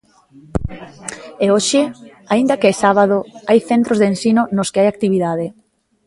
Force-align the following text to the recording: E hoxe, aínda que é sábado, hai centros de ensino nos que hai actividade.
E 1.43 1.45
hoxe, 1.53 1.81
aínda 2.33 2.59
que 2.59 2.67
é 2.71 2.73
sábado, 2.83 3.17
hai 3.47 3.59
centros 3.69 3.97
de 4.01 4.07
ensino 4.13 4.41
nos 4.55 4.67
que 4.71 4.79
hai 4.79 4.87
actividade. 4.89 5.47